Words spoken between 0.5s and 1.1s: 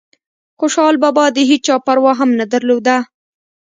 خوشحال